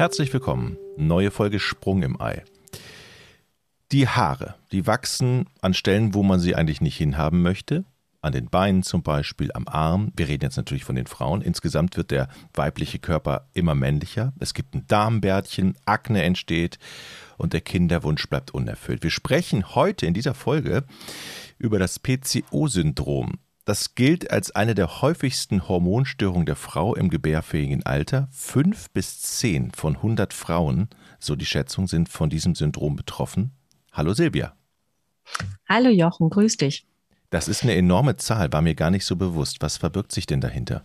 Herzlich 0.00 0.32
willkommen. 0.32 0.78
Neue 0.96 1.30
Folge 1.30 1.60
Sprung 1.60 2.02
im 2.02 2.18
Ei. 2.20 2.42
Die 3.92 4.08
Haare, 4.08 4.54
die 4.72 4.86
wachsen 4.86 5.46
an 5.60 5.74
Stellen, 5.74 6.14
wo 6.14 6.22
man 6.22 6.40
sie 6.40 6.54
eigentlich 6.54 6.80
nicht 6.80 6.96
hinhaben 6.96 7.42
möchte. 7.42 7.84
An 8.22 8.32
den 8.32 8.48
Beinen 8.48 8.82
zum 8.82 9.02
Beispiel, 9.02 9.50
am 9.52 9.68
Arm. 9.68 10.12
Wir 10.16 10.28
reden 10.28 10.44
jetzt 10.44 10.56
natürlich 10.56 10.84
von 10.84 10.94
den 10.94 11.06
Frauen. 11.06 11.42
Insgesamt 11.42 11.98
wird 11.98 12.10
der 12.10 12.28
weibliche 12.54 12.98
Körper 12.98 13.48
immer 13.52 13.74
männlicher. 13.74 14.32
Es 14.38 14.54
gibt 14.54 14.74
ein 14.74 14.86
Darmbärtchen, 14.86 15.76
Akne 15.84 16.22
entsteht 16.22 16.78
und 17.40 17.52
der 17.52 17.60
Kinderwunsch 17.60 18.28
bleibt 18.28 18.52
unerfüllt. 18.52 19.02
Wir 19.02 19.10
sprechen 19.10 19.74
heute 19.74 20.06
in 20.06 20.14
dieser 20.14 20.34
Folge 20.34 20.84
über 21.58 21.78
das 21.78 21.98
PCO-Syndrom. 21.98 23.38
Das 23.64 23.94
gilt 23.94 24.30
als 24.30 24.50
eine 24.52 24.74
der 24.74 25.02
häufigsten 25.02 25.68
Hormonstörungen 25.68 26.46
der 26.46 26.56
Frau 26.56 26.94
im 26.94 27.10
gebärfähigen 27.10 27.84
Alter. 27.84 28.28
Fünf 28.32 28.90
bis 28.90 29.20
zehn 29.20 29.70
von 29.70 29.96
100 29.96 30.32
Frauen, 30.32 30.88
so 31.18 31.36
die 31.36 31.46
Schätzung, 31.46 31.86
sind 31.86 32.08
von 32.08 32.30
diesem 32.30 32.54
Syndrom 32.54 32.96
betroffen. 32.96 33.52
Hallo 33.92 34.12
Silvia. 34.12 34.54
Hallo 35.68 35.90
Jochen, 35.90 36.30
grüß 36.30 36.56
dich. 36.56 36.86
Das 37.30 37.46
ist 37.46 37.62
eine 37.62 37.76
enorme 37.76 38.16
Zahl, 38.16 38.52
war 38.52 38.60
mir 38.60 38.74
gar 38.74 38.90
nicht 38.90 39.04
so 39.04 39.14
bewusst. 39.14 39.58
Was 39.60 39.76
verbirgt 39.76 40.10
sich 40.10 40.26
denn 40.26 40.40
dahinter? 40.40 40.84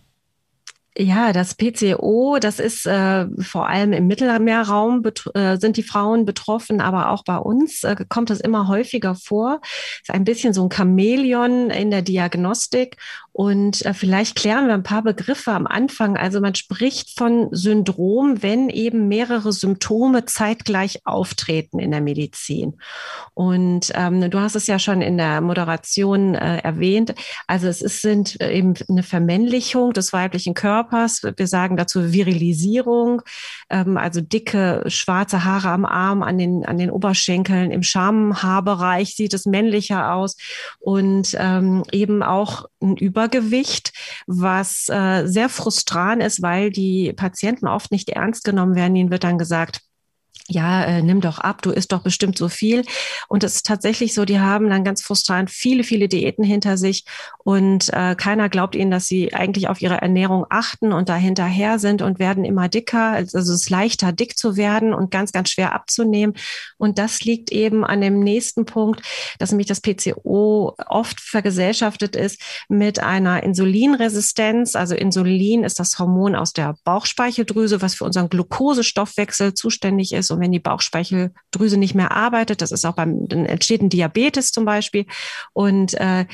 Ja, 0.98 1.34
das 1.34 1.54
PCO, 1.54 2.38
das 2.40 2.58
ist 2.58 2.86
äh, 2.86 3.26
vor 3.40 3.68
allem 3.68 3.92
im 3.92 4.06
Mittelmeerraum 4.06 5.02
äh, 5.34 5.58
sind 5.58 5.76
die 5.76 5.82
Frauen 5.82 6.24
betroffen, 6.24 6.80
aber 6.80 7.10
auch 7.10 7.22
bei 7.22 7.36
uns 7.36 7.84
äh, 7.84 7.96
kommt 8.08 8.30
es 8.30 8.40
immer 8.40 8.66
häufiger 8.66 9.14
vor. 9.14 9.60
Ist 10.00 10.10
ein 10.10 10.24
bisschen 10.24 10.54
so 10.54 10.64
ein 10.64 10.70
Chamäleon 10.72 11.68
in 11.68 11.90
der 11.90 12.00
Diagnostik 12.00 12.96
und 13.36 13.84
äh, 13.84 13.92
vielleicht 13.92 14.34
klären 14.34 14.66
wir 14.66 14.72
ein 14.72 14.82
paar 14.82 15.02
Begriffe 15.02 15.52
am 15.52 15.66
Anfang. 15.66 16.16
Also 16.16 16.40
man 16.40 16.54
spricht 16.54 17.18
von 17.18 17.48
Syndrom, 17.50 18.42
wenn 18.42 18.70
eben 18.70 19.08
mehrere 19.08 19.52
Symptome 19.52 20.24
zeitgleich 20.24 21.00
auftreten 21.04 21.78
in 21.78 21.90
der 21.90 22.00
Medizin. 22.00 22.78
Und 23.34 23.92
ähm, 23.94 24.30
du 24.30 24.40
hast 24.40 24.56
es 24.56 24.66
ja 24.66 24.78
schon 24.78 25.02
in 25.02 25.18
der 25.18 25.42
Moderation 25.42 26.34
äh, 26.34 26.60
erwähnt. 26.60 27.14
Also 27.46 27.66
es 27.66 27.82
ist, 27.82 28.00
sind 28.00 28.40
äh, 28.40 28.56
eben 28.56 28.72
eine 28.88 29.02
Vermännlichung 29.02 29.92
des 29.92 30.14
weiblichen 30.14 30.54
Körpers. 30.54 30.85
Wir 30.92 31.46
sagen 31.46 31.76
dazu 31.76 32.12
Virilisierung, 32.12 33.22
ähm, 33.70 33.96
also 33.96 34.20
dicke 34.20 34.84
schwarze 34.86 35.44
Haare 35.44 35.68
am 35.68 35.84
Arm, 35.84 36.22
an 36.22 36.38
den, 36.38 36.64
an 36.64 36.78
den 36.78 36.90
Oberschenkeln, 36.90 37.70
im 37.70 37.82
Schamhaarbereich 37.82 39.14
sieht 39.14 39.34
es 39.34 39.46
männlicher 39.46 40.14
aus. 40.14 40.36
Und 40.78 41.36
ähm, 41.38 41.84
eben 41.92 42.22
auch 42.22 42.66
ein 42.80 42.96
Über 42.96 43.16
Übergewicht, 43.16 43.92
was 44.26 44.88
äh, 44.88 45.26
sehr 45.26 45.48
frustrant 45.48 46.22
ist, 46.22 46.42
weil 46.42 46.70
die 46.70 47.12
Patienten 47.14 47.66
oft 47.66 47.90
nicht 47.90 48.10
ernst 48.10 48.44
genommen 48.44 48.74
werden. 48.74 48.96
Ihnen 48.96 49.10
wird 49.10 49.24
dann 49.24 49.38
gesagt, 49.38 49.80
ja, 50.48 50.84
äh, 50.84 51.02
nimm 51.02 51.20
doch 51.20 51.38
ab, 51.38 51.62
du 51.62 51.70
isst 51.70 51.92
doch 51.92 52.02
bestimmt 52.02 52.38
so 52.38 52.48
viel. 52.48 52.84
Und 53.28 53.44
es 53.44 53.56
ist 53.56 53.66
tatsächlich 53.66 54.14
so, 54.14 54.24
die 54.24 54.38
haben 54.38 54.70
dann 54.70 54.84
ganz 54.84 55.02
frustrant 55.02 55.50
viele, 55.50 55.82
viele 55.82 56.08
Diäten 56.08 56.44
hinter 56.44 56.76
sich 56.78 57.04
und 57.44 57.92
äh, 57.92 58.14
keiner 58.14 58.48
glaubt 58.48 58.76
ihnen, 58.76 58.90
dass 58.90 59.06
sie 59.06 59.34
eigentlich 59.34 59.68
auf 59.68 59.82
ihre 59.82 60.00
Ernährung 60.00 60.46
achten 60.48 60.92
und 60.92 61.08
da 61.08 61.16
hinterher 61.16 61.78
sind 61.78 62.02
und 62.02 62.18
werden 62.18 62.44
immer 62.44 62.68
dicker. 62.68 63.10
Also 63.10 63.38
es 63.38 63.48
ist 63.48 63.70
leichter, 63.70 64.12
dick 64.12 64.38
zu 64.38 64.56
werden 64.56 64.94
und 64.94 65.10
ganz, 65.10 65.32
ganz 65.32 65.50
schwer 65.50 65.74
abzunehmen. 65.74 66.34
Und 66.78 66.98
das 66.98 67.22
liegt 67.22 67.50
eben 67.50 67.84
an 67.84 68.00
dem 68.00 68.20
nächsten 68.20 68.66
Punkt, 68.66 69.02
dass 69.38 69.50
nämlich 69.50 69.66
das 69.66 69.80
PCO 69.80 70.76
oft 70.86 71.20
vergesellschaftet 71.20 72.14
ist 72.14 72.40
mit 72.68 73.00
einer 73.00 73.42
Insulinresistenz. 73.42 74.76
Also 74.76 74.94
Insulin 74.94 75.64
ist 75.64 75.80
das 75.80 75.98
Hormon 75.98 76.36
aus 76.36 76.52
der 76.52 76.76
Bauchspeicheldrüse, 76.84 77.82
was 77.82 77.94
für 77.94 78.04
unseren 78.04 78.28
Glukosestoffwechsel 78.28 79.54
zuständig 79.54 80.12
ist 80.12 80.35
und 80.36 80.42
wenn 80.42 80.52
die 80.52 80.60
Bauchspeicheldrüse 80.60 81.78
nicht 81.78 81.94
mehr 81.94 82.12
arbeitet, 82.12 82.62
das 82.62 82.72
ist 82.72 82.84
auch 82.84 82.94
beim, 82.94 83.26
dann 83.28 83.46
entsteht 83.46 83.82
ein 83.82 83.88
Diabetes 83.88 84.52
zum 84.52 84.64
Beispiel. 84.64 85.06
Und 85.52 85.94
äh, 85.94 86.26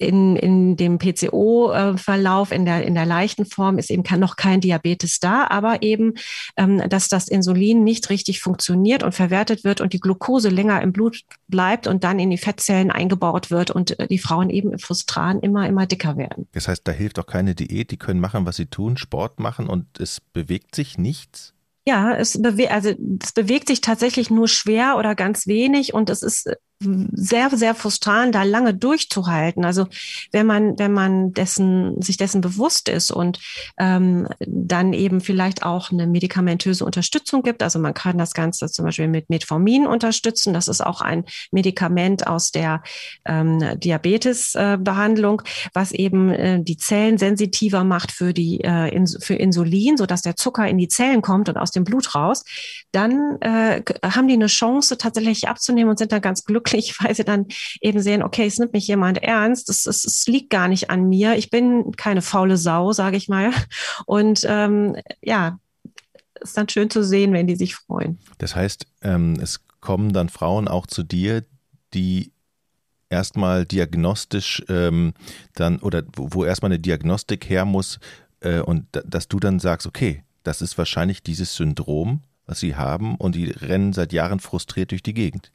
in, 0.00 0.36
in 0.36 0.76
dem 0.76 0.98
PCO-Verlauf, 0.98 2.52
in 2.52 2.64
der, 2.64 2.84
in 2.84 2.94
der 2.94 3.04
leichten 3.04 3.44
Form, 3.44 3.76
ist 3.78 3.90
eben 3.90 4.02
noch 4.18 4.36
kein 4.36 4.60
Diabetes 4.60 5.20
da, 5.20 5.46
aber 5.48 5.82
eben, 5.82 6.14
ähm, 6.56 6.82
dass 6.88 7.08
das 7.08 7.28
Insulin 7.28 7.84
nicht 7.84 8.08
richtig 8.08 8.40
funktioniert 8.40 9.02
und 9.02 9.14
verwertet 9.14 9.62
wird 9.62 9.82
und 9.82 9.92
die 9.92 10.00
Glucose 10.00 10.48
länger 10.48 10.80
im 10.80 10.92
Blut 10.92 11.20
bleibt 11.48 11.86
und 11.86 12.02
dann 12.02 12.18
in 12.18 12.30
die 12.30 12.38
Fettzellen 12.38 12.90
eingebaut 12.90 13.50
wird 13.50 13.70
und 13.70 13.98
äh, 13.98 14.08
die 14.08 14.18
Frauen 14.18 14.48
eben 14.48 14.78
frustran 14.78 15.40
immer, 15.40 15.68
immer 15.68 15.86
dicker 15.86 16.16
werden. 16.16 16.48
Das 16.52 16.66
heißt, 16.66 16.88
da 16.88 16.92
hilft 16.92 17.18
auch 17.18 17.26
keine 17.26 17.54
Diät, 17.54 17.90
die 17.90 17.98
können 17.98 18.20
machen, 18.20 18.46
was 18.46 18.56
sie 18.56 18.66
tun, 18.66 18.96
Sport 18.96 19.38
machen 19.38 19.66
und 19.68 20.00
es 20.00 20.20
bewegt 20.20 20.74
sich 20.74 20.96
nichts? 20.96 21.52
Ja, 21.86 22.14
es, 22.14 22.40
bewe 22.40 22.70
also, 22.70 22.90
es 23.22 23.32
bewegt 23.32 23.68
sich 23.68 23.80
tatsächlich 23.80 24.30
nur 24.30 24.48
schwer 24.48 24.96
oder 24.98 25.14
ganz 25.14 25.46
wenig 25.46 25.94
und 25.94 26.10
es 26.10 26.22
ist 26.22 26.50
sehr, 26.82 27.50
sehr 27.50 27.74
frustrant, 27.74 28.34
da 28.34 28.42
lange 28.42 28.72
durchzuhalten. 28.72 29.64
Also 29.66 29.86
wenn 30.32 30.46
man, 30.46 30.78
wenn 30.78 30.92
man 30.92 31.34
dessen, 31.34 32.00
sich 32.00 32.16
dessen 32.16 32.40
bewusst 32.40 32.88
ist 32.88 33.10
und 33.10 33.38
ähm, 33.78 34.26
dann 34.40 34.94
eben 34.94 35.20
vielleicht 35.20 35.62
auch 35.62 35.92
eine 35.92 36.06
medikamentöse 36.06 36.84
Unterstützung 36.84 37.42
gibt. 37.42 37.62
Also 37.62 37.78
man 37.78 37.92
kann 37.92 38.16
das 38.16 38.32
Ganze 38.32 38.68
zum 38.68 38.86
Beispiel 38.86 39.08
mit 39.08 39.28
Metformin 39.28 39.86
unterstützen. 39.86 40.54
Das 40.54 40.68
ist 40.68 40.80
auch 40.80 41.02
ein 41.02 41.24
Medikament 41.50 42.26
aus 42.26 42.50
der 42.50 42.82
ähm, 43.26 43.78
Diabetesbehandlung, 43.78 45.40
äh, 45.40 45.68
was 45.74 45.92
eben 45.92 46.30
äh, 46.30 46.62
die 46.62 46.78
Zellen 46.78 47.18
sensitiver 47.18 47.84
macht 47.84 48.10
für 48.10 48.32
die 48.32 48.60
äh, 48.64 48.88
ins 48.94 49.18
für 49.22 49.34
Insulin, 49.34 49.98
sodass 49.98 50.22
der 50.22 50.36
Zucker 50.36 50.66
in 50.66 50.78
die 50.78 50.88
Zellen 50.88 51.20
kommt 51.20 51.50
und 51.50 51.58
aus 51.58 51.72
dem 51.72 51.84
Blut 51.84 52.14
raus. 52.14 52.44
Dann 52.90 53.36
äh, 53.42 53.82
haben 54.02 54.28
die 54.28 54.34
eine 54.34 54.46
Chance, 54.46 54.96
tatsächlich 54.96 55.46
abzunehmen 55.46 55.90
und 55.90 55.98
sind 55.98 56.12
dann 56.12 56.22
ganz 56.22 56.44
glücklich 56.44 56.69
weil 57.00 57.14
sie 57.14 57.24
dann 57.24 57.46
eben 57.80 58.00
sehen, 58.00 58.22
okay, 58.22 58.46
es 58.46 58.58
nimmt 58.58 58.72
mich 58.72 58.86
jemand 58.86 59.22
ernst, 59.22 59.68
es, 59.68 59.86
es, 59.86 60.04
es 60.04 60.26
liegt 60.26 60.50
gar 60.50 60.68
nicht 60.68 60.90
an 60.90 61.08
mir, 61.08 61.36
ich 61.36 61.50
bin 61.50 61.92
keine 61.92 62.22
faule 62.22 62.56
Sau, 62.56 62.92
sage 62.92 63.16
ich 63.16 63.28
mal. 63.28 63.50
Und 64.06 64.44
ähm, 64.48 64.96
ja, 65.22 65.58
ist 66.40 66.56
dann 66.56 66.68
schön 66.68 66.90
zu 66.90 67.04
sehen, 67.04 67.32
wenn 67.32 67.46
die 67.46 67.56
sich 67.56 67.74
freuen. 67.74 68.18
Das 68.38 68.56
heißt, 68.56 68.86
ähm, 69.02 69.38
es 69.40 69.60
kommen 69.80 70.12
dann 70.12 70.28
Frauen 70.28 70.68
auch 70.68 70.86
zu 70.86 71.02
dir, 71.02 71.44
die 71.94 72.32
erstmal 73.08 73.66
diagnostisch 73.66 74.62
ähm, 74.68 75.12
dann 75.54 75.78
oder 75.80 76.02
wo, 76.14 76.28
wo 76.30 76.44
erstmal 76.44 76.70
eine 76.70 76.78
Diagnostik 76.78 77.48
her 77.48 77.64
muss 77.64 77.98
äh, 78.40 78.60
und 78.60 78.86
dass 78.92 79.28
du 79.28 79.40
dann 79.40 79.58
sagst, 79.58 79.86
okay, 79.86 80.22
das 80.44 80.62
ist 80.62 80.78
wahrscheinlich 80.78 81.22
dieses 81.22 81.54
Syndrom, 81.56 82.22
was 82.46 82.60
sie 82.60 82.76
haben 82.76 83.16
und 83.16 83.34
die 83.34 83.50
rennen 83.50 83.92
seit 83.92 84.12
Jahren 84.12 84.40
frustriert 84.40 84.92
durch 84.92 85.02
die 85.02 85.14
Gegend 85.14 85.52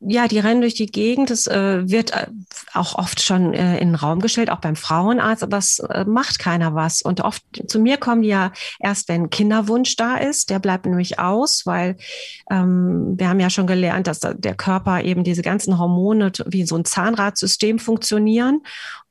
ja, 0.00 0.26
die 0.26 0.38
rennen 0.38 0.62
durch 0.62 0.74
die 0.74 0.86
Gegend. 0.86 1.30
Das 1.30 1.46
äh, 1.46 1.88
wird 1.88 2.12
äh, 2.12 2.26
auch 2.72 2.94
oft 2.96 3.20
schon 3.20 3.52
äh, 3.52 3.78
in 3.78 3.88
den 3.88 3.94
Raum 3.94 4.20
gestellt, 4.20 4.50
auch 4.50 4.60
beim 4.60 4.76
Frauenarzt, 4.76 5.42
aber 5.42 5.58
es 5.58 5.78
äh, 5.78 6.04
macht 6.04 6.38
keiner 6.38 6.74
was. 6.74 7.02
Und 7.02 7.20
oft 7.20 7.42
zu 7.66 7.78
mir 7.78 7.98
kommen 7.98 8.22
die 8.22 8.28
ja 8.28 8.52
erst, 8.80 9.08
wenn 9.08 9.30
Kinderwunsch 9.30 9.96
da 9.96 10.16
ist. 10.16 10.50
Der 10.50 10.58
bleibt 10.58 10.86
nämlich 10.86 11.18
aus, 11.18 11.66
weil 11.66 11.96
ähm, 12.50 13.14
wir 13.18 13.28
haben 13.28 13.40
ja 13.40 13.50
schon 13.50 13.66
gelernt, 13.66 14.06
dass 14.06 14.20
der 14.20 14.54
Körper 14.54 15.02
eben 15.02 15.24
diese 15.24 15.42
ganzen 15.42 15.78
Hormone 15.78 16.32
wie 16.46 16.64
so 16.64 16.76
ein 16.76 16.84
Zahnradsystem 16.84 17.78
funktionieren 17.78 18.62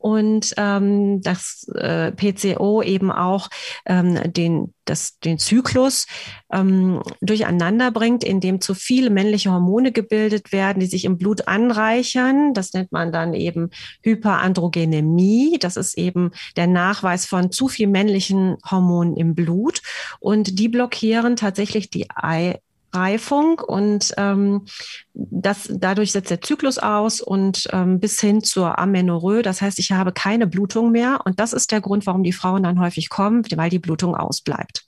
und 0.05 0.53
ähm, 0.57 1.19
das 1.23 1.67
äh, 1.73 2.11
PCO 2.11 2.83
eben 2.83 3.11
auch 3.11 3.49
ähm, 3.87 4.31
den, 4.31 4.71
das, 4.85 5.17
den 5.17 5.39
Zyklus 5.39 6.05
ähm, 6.53 7.01
durcheinander 7.21 7.89
bringt, 7.89 8.23
indem 8.23 8.61
zu 8.61 8.75
viele 8.75 9.09
männliche 9.09 9.51
Hormone 9.51 9.91
gebildet 9.91 10.51
werden, 10.51 10.79
die 10.79 10.85
sich 10.85 11.05
im 11.05 11.17
Blut 11.17 11.47
anreichern. 11.47 12.53
Das 12.53 12.71
nennt 12.73 12.91
man 12.91 13.11
dann 13.11 13.33
eben 13.33 13.71
Hyperandrogenemie. 14.03 15.57
Das 15.59 15.75
ist 15.75 15.97
eben 15.97 16.29
der 16.55 16.67
Nachweis 16.67 17.25
von 17.25 17.51
zu 17.51 17.67
viel 17.67 17.87
männlichen 17.87 18.57
Hormonen 18.69 19.17
im 19.17 19.33
Blut. 19.33 19.81
Und 20.19 20.59
die 20.59 20.69
blockieren 20.69 21.35
tatsächlich 21.35 21.89
die 21.89 22.11
Ei 22.13 22.59
Reifung 22.95 23.59
und 23.59 24.13
ähm, 24.17 24.65
das, 25.13 25.69
dadurch 25.71 26.11
setzt 26.11 26.31
der 26.31 26.41
Zyklus 26.41 26.77
aus 26.77 27.21
und 27.21 27.67
ähm, 27.71 27.99
bis 27.99 28.19
hin 28.19 28.43
zur 28.43 28.79
Amenorrhoe. 28.79 29.41
Das 29.41 29.61
heißt, 29.61 29.79
ich 29.79 29.91
habe 29.91 30.11
keine 30.11 30.47
Blutung 30.47 30.91
mehr 30.91 31.19
und 31.25 31.39
das 31.39 31.53
ist 31.53 31.71
der 31.71 31.81
Grund, 31.81 32.05
warum 32.07 32.23
die 32.23 32.33
Frauen 32.33 32.63
dann 32.63 32.79
häufig 32.79 33.09
kommen, 33.09 33.43
weil 33.55 33.69
die 33.69 33.79
Blutung 33.79 34.15
ausbleibt. 34.15 34.85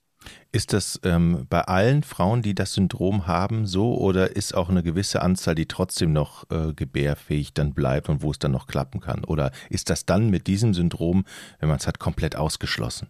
Ist 0.52 0.74
das 0.74 1.00
ähm, 1.04 1.46
bei 1.50 1.62
allen 1.62 2.04
Frauen, 2.04 2.42
die 2.42 2.56
das 2.56 2.74
Syndrom 2.74 3.28
haben, 3.28 3.66
so 3.66 3.98
oder 3.98 4.36
ist 4.36 4.56
auch 4.56 4.70
eine 4.70 4.82
gewisse 4.82 5.22
Anzahl, 5.22 5.56
die 5.56 5.68
trotzdem 5.68 6.14
noch 6.14 6.50
äh, 6.50 6.74
gebärfähig 6.74 7.54
dann 7.54 7.74
bleibt 7.74 8.10
und 8.10 8.22
wo 8.22 8.32
es 8.32 8.40
dann 8.40 8.52
noch 8.52 8.68
klappen 8.68 9.02
kann? 9.02 9.24
Oder 9.24 9.52
ist 9.70 9.90
das 9.90 10.06
dann 10.06 10.30
mit 10.30 10.48
diesem 10.48 10.74
Syndrom, 10.74 11.26
wenn 11.60 11.70
man 11.70 11.78
es 11.78 11.88
hat, 11.88 12.00
komplett 12.00 12.36
ausgeschlossen? 12.36 13.10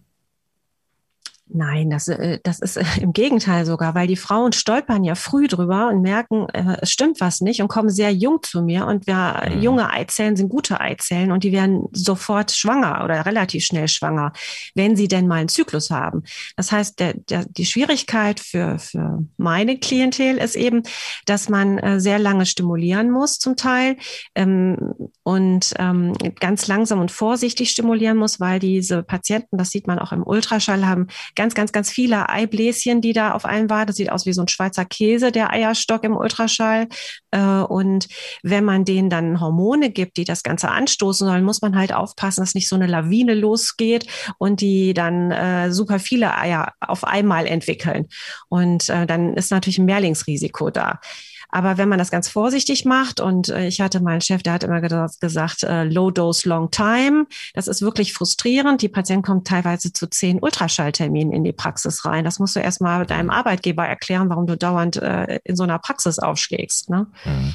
Nein, 1.50 1.88
das, 1.88 2.08
äh, 2.08 2.38
das 2.42 2.58
ist 2.58 2.76
äh, 2.76 2.84
im 3.00 3.12
Gegenteil 3.12 3.64
sogar, 3.64 3.94
weil 3.94 4.06
die 4.06 4.16
Frauen 4.16 4.52
stolpern 4.52 5.02
ja 5.02 5.14
früh 5.14 5.48
drüber 5.48 5.88
und 5.88 6.02
merken, 6.02 6.46
äh, 6.50 6.76
es 6.82 6.90
stimmt 6.90 7.20
was 7.20 7.40
nicht 7.40 7.62
und 7.62 7.68
kommen 7.68 7.88
sehr 7.88 8.12
jung 8.12 8.42
zu 8.42 8.62
mir. 8.62 8.86
Und 8.86 9.06
wir, 9.06 9.48
mhm. 9.48 9.62
junge 9.62 9.90
Eizellen 9.90 10.36
sind 10.36 10.50
gute 10.50 10.80
Eizellen 10.80 11.32
und 11.32 11.44
die 11.44 11.52
werden 11.52 11.84
sofort 11.92 12.50
schwanger 12.50 13.02
oder 13.04 13.24
relativ 13.24 13.64
schnell 13.64 13.88
schwanger, 13.88 14.32
wenn 14.74 14.94
sie 14.94 15.08
denn 15.08 15.26
mal 15.26 15.36
einen 15.36 15.48
Zyklus 15.48 15.90
haben. 15.90 16.22
Das 16.56 16.70
heißt, 16.70 17.00
der, 17.00 17.14
der, 17.14 17.46
die 17.48 17.64
Schwierigkeit 17.64 18.40
für, 18.40 18.78
für 18.78 19.24
meine 19.38 19.78
Klientel 19.78 20.36
ist 20.36 20.54
eben, 20.54 20.82
dass 21.24 21.48
man 21.48 22.00
sehr 22.00 22.18
lange 22.18 22.46
stimulieren 22.46 23.10
muss 23.10 23.38
zum 23.38 23.56
Teil 23.56 23.96
ähm, 24.34 24.94
und 25.22 25.74
ähm, 25.78 26.12
ganz 26.40 26.66
langsam 26.66 27.00
und 27.00 27.10
vorsichtig 27.10 27.70
stimulieren 27.70 28.16
muss, 28.16 28.40
weil 28.40 28.58
diese 28.58 29.02
Patienten, 29.02 29.56
das 29.56 29.70
sieht 29.70 29.86
man 29.86 29.98
auch 29.98 30.12
im 30.12 30.26
Ultraschall, 30.26 30.86
haben 30.86 31.06
ganz, 31.38 31.54
ganz, 31.54 31.70
ganz 31.70 31.90
viele 31.90 32.28
Eibläschen, 32.28 33.00
die 33.00 33.12
da 33.12 33.32
auf 33.32 33.44
einen 33.44 33.70
war. 33.70 33.86
Das 33.86 33.94
sieht 33.94 34.10
aus 34.10 34.26
wie 34.26 34.32
so 34.32 34.42
ein 34.42 34.48
Schweizer 34.48 34.84
Käse, 34.84 35.30
der 35.30 35.52
Eierstock 35.52 36.02
im 36.02 36.16
Ultraschall. 36.16 36.88
Äh, 37.30 37.38
und 37.38 38.08
wenn 38.42 38.64
man 38.64 38.84
denen 38.84 39.08
dann 39.08 39.40
Hormone 39.40 39.90
gibt, 39.90 40.16
die 40.16 40.24
das 40.24 40.42
Ganze 40.42 40.68
anstoßen 40.68 41.28
sollen, 41.28 41.44
muss 41.44 41.62
man 41.62 41.76
halt 41.76 41.94
aufpassen, 41.94 42.40
dass 42.40 42.56
nicht 42.56 42.68
so 42.68 42.74
eine 42.74 42.88
Lawine 42.88 43.34
losgeht 43.34 44.06
und 44.38 44.60
die 44.60 44.94
dann 44.94 45.30
äh, 45.30 45.72
super 45.72 46.00
viele 46.00 46.36
Eier 46.36 46.72
auf 46.80 47.04
einmal 47.04 47.46
entwickeln. 47.46 48.08
Und 48.48 48.88
äh, 48.88 49.06
dann 49.06 49.34
ist 49.34 49.52
natürlich 49.52 49.78
ein 49.78 49.84
Mehrlingsrisiko 49.84 50.70
da. 50.70 50.98
Aber 51.48 51.78
wenn 51.78 51.88
man 51.88 51.98
das 51.98 52.10
ganz 52.10 52.28
vorsichtig 52.28 52.84
macht, 52.84 53.20
und 53.20 53.48
äh, 53.48 53.66
ich 53.66 53.80
hatte 53.80 54.00
meinen 54.00 54.20
Chef, 54.20 54.42
der 54.42 54.52
hat 54.54 54.64
immer 54.64 54.80
gesagt, 54.80 55.62
äh, 55.62 55.84
Low 55.84 56.10
Dose, 56.10 56.48
Long 56.48 56.70
Time, 56.70 57.26
das 57.54 57.68
ist 57.68 57.82
wirklich 57.82 58.12
frustrierend. 58.12 58.82
Die 58.82 58.88
Patienten 58.88 59.24
kommen 59.24 59.44
teilweise 59.44 59.92
zu 59.92 60.08
zehn 60.08 60.40
Ultraschallterminen 60.40 61.32
in 61.32 61.44
die 61.44 61.52
Praxis 61.52 62.04
rein. 62.04 62.24
Das 62.24 62.38
musst 62.38 62.56
du 62.56 62.60
erstmal 62.60 63.06
deinem 63.06 63.30
Arbeitgeber 63.30 63.86
erklären, 63.86 64.28
warum 64.28 64.46
du 64.46 64.56
dauernd 64.56 64.96
äh, 64.96 65.40
in 65.44 65.56
so 65.56 65.62
einer 65.62 65.78
Praxis 65.78 66.18
aufschlägst. 66.18 66.90
Ne? 66.90 67.06
Mhm. 67.24 67.54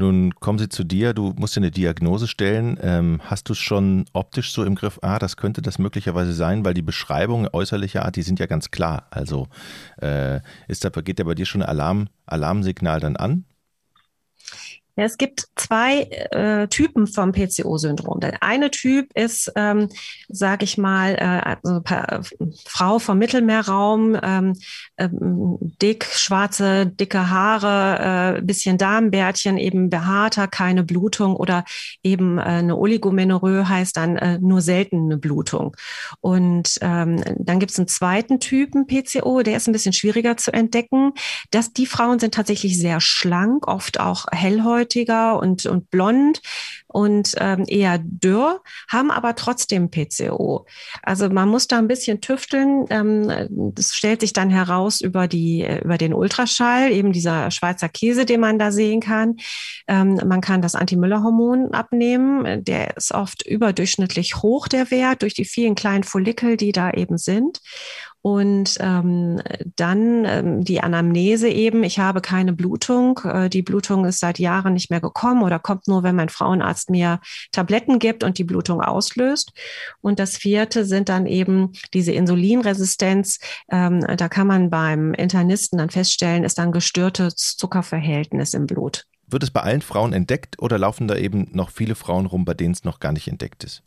Nun 0.00 0.34
kommen 0.34 0.58
sie 0.58 0.70
zu 0.70 0.82
dir, 0.82 1.12
du 1.12 1.34
musst 1.36 1.56
dir 1.56 1.60
eine 1.60 1.70
Diagnose 1.70 2.26
stellen. 2.26 2.78
Ähm, 2.80 3.20
hast 3.22 3.50
du 3.50 3.52
es 3.52 3.58
schon 3.58 4.06
optisch 4.14 4.50
so 4.50 4.64
im 4.64 4.74
Griff? 4.74 4.98
Ah, 5.02 5.18
das 5.18 5.36
könnte 5.36 5.60
das 5.60 5.78
möglicherweise 5.78 6.32
sein, 6.32 6.64
weil 6.64 6.72
die 6.72 6.80
Beschreibungen 6.80 7.50
äußerlicher 7.52 8.06
Art, 8.06 8.16
die 8.16 8.22
sind 8.22 8.40
ja 8.40 8.46
ganz 8.46 8.70
klar. 8.70 9.08
Also 9.10 9.48
äh, 10.00 10.40
ist 10.68 10.86
da, 10.86 10.88
geht 10.88 11.18
da 11.18 11.24
bei 11.24 11.34
dir 11.34 11.44
schon 11.44 11.60
ein 11.60 11.68
Alarm, 11.68 12.08
Alarmsignal 12.24 12.98
dann 13.00 13.16
an? 13.16 13.44
Ja, 15.00 15.06
es 15.06 15.16
gibt 15.16 15.46
zwei 15.56 16.02
äh, 16.30 16.68
Typen 16.68 17.06
vom 17.06 17.32
PCO-Syndrom. 17.32 18.20
Der 18.20 18.42
eine 18.42 18.70
Typ 18.70 19.08
ist, 19.14 19.50
ähm, 19.56 19.88
sage 20.28 20.64
ich 20.64 20.76
mal, 20.76 21.14
äh, 21.14 21.56
also, 21.56 21.80
äh, 21.88 22.20
Frau 22.66 22.98
vom 22.98 23.16
Mittelmeerraum, 23.16 24.14
ähm, 24.22 24.52
äh, 24.96 25.08
dick, 25.80 26.04
schwarze, 26.04 26.84
dicke 26.84 27.30
Haare, 27.30 28.36
äh, 28.36 28.42
bisschen 28.42 28.76
Darmbärtchen, 28.76 29.56
eben 29.56 29.88
behaarter, 29.88 30.48
keine 30.48 30.82
Blutung 30.82 31.34
oder 31.34 31.64
eben 32.02 32.36
äh, 32.36 32.42
eine 32.42 32.76
Oligomenorrhoe 32.76 33.70
heißt 33.70 33.96
dann 33.96 34.16
äh, 34.18 34.38
nur 34.38 34.60
selten 34.60 35.06
eine 35.06 35.16
Blutung. 35.16 35.74
Und 36.20 36.76
ähm, 36.82 37.24
dann 37.38 37.58
gibt 37.58 37.72
es 37.72 37.78
einen 37.78 37.88
zweiten 37.88 38.38
Typen 38.38 38.86
PCO, 38.86 39.40
der 39.40 39.56
ist 39.56 39.66
ein 39.66 39.72
bisschen 39.72 39.94
schwieriger 39.94 40.36
zu 40.36 40.52
entdecken. 40.52 41.12
Dass 41.50 41.72
die 41.72 41.86
Frauen 41.86 42.18
sind 42.18 42.34
tatsächlich 42.34 42.78
sehr 42.78 43.00
schlank, 43.00 43.66
oft 43.66 43.98
auch 43.98 44.26
hellhäutig 44.30 44.89
dunkelhäutiger 44.90 45.38
und, 45.38 45.66
und 45.66 45.90
blond 45.90 46.40
und 46.86 47.34
ähm, 47.38 47.64
eher 47.68 47.98
dürr, 48.02 48.60
haben 48.88 49.10
aber 49.10 49.36
trotzdem 49.36 49.90
PCO. 49.90 50.66
Also 51.02 51.28
man 51.28 51.48
muss 51.48 51.68
da 51.68 51.78
ein 51.78 51.88
bisschen 51.88 52.20
tüfteln. 52.20 52.86
Ähm, 52.90 53.48
das 53.74 53.94
stellt 53.94 54.20
sich 54.20 54.32
dann 54.32 54.50
heraus 54.50 55.00
über, 55.00 55.28
die, 55.28 55.66
über 55.82 55.98
den 55.98 56.14
Ultraschall, 56.14 56.90
eben 56.90 57.12
dieser 57.12 57.50
Schweizer 57.50 57.88
Käse, 57.88 58.24
den 58.24 58.40
man 58.40 58.58
da 58.58 58.72
sehen 58.72 59.00
kann. 59.00 59.36
Ähm, 59.86 60.20
man 60.26 60.40
kann 60.40 60.62
das 60.62 60.74
Anti-Müller-Hormon 60.74 61.72
abnehmen. 61.72 62.64
Der 62.64 62.96
ist 62.96 63.12
oft 63.12 63.46
überdurchschnittlich 63.46 64.36
hoch, 64.36 64.66
der 64.66 64.90
Wert, 64.90 65.22
durch 65.22 65.34
die 65.34 65.44
vielen 65.44 65.74
kleinen 65.74 66.04
Follikel, 66.04 66.56
die 66.56 66.72
da 66.72 66.90
eben 66.90 67.18
sind. 67.18 67.60
Und 68.22 68.76
ähm, 68.80 69.40
dann 69.76 70.24
ähm, 70.26 70.64
die 70.64 70.82
Anamnese 70.82 71.48
eben, 71.48 71.82
ich 71.82 71.98
habe 71.98 72.20
keine 72.20 72.52
Blutung. 72.52 73.18
Äh, 73.24 73.48
die 73.48 73.62
Blutung 73.62 74.04
ist 74.04 74.20
seit 74.20 74.38
Jahren 74.38 74.74
nicht 74.74 74.90
mehr 74.90 75.00
gekommen 75.00 75.42
oder 75.42 75.58
kommt 75.58 75.88
nur, 75.88 76.02
wenn 76.02 76.16
mein 76.16 76.28
Frauenarzt 76.28 76.90
mir 76.90 77.20
Tabletten 77.50 77.98
gibt 77.98 78.22
und 78.22 78.36
die 78.36 78.44
Blutung 78.44 78.82
auslöst. 78.82 79.52
Und 80.02 80.18
das 80.18 80.36
vierte 80.36 80.84
sind 80.84 81.08
dann 81.08 81.26
eben 81.26 81.72
diese 81.94 82.12
Insulinresistenz. 82.12 83.38
Ähm, 83.70 84.00
da 84.00 84.28
kann 84.28 84.46
man 84.46 84.68
beim 84.68 85.14
Internisten 85.14 85.78
dann 85.78 85.90
feststellen, 85.90 86.44
ist 86.44 86.58
dann 86.58 86.72
gestörtes 86.72 87.56
Zuckerverhältnis 87.56 88.52
im 88.52 88.66
Blut. 88.66 89.06
Wird 89.26 89.44
es 89.44 89.50
bei 89.50 89.60
allen 89.60 89.82
Frauen 89.82 90.12
entdeckt 90.12 90.60
oder 90.60 90.76
laufen 90.76 91.08
da 91.08 91.16
eben 91.16 91.48
noch 91.52 91.70
viele 91.70 91.94
Frauen 91.94 92.26
rum, 92.26 92.44
bei 92.44 92.52
denen 92.52 92.74
es 92.74 92.84
noch 92.84 93.00
gar 93.00 93.12
nicht 93.12 93.28
entdeckt 93.28 93.64
ist? 93.64 93.82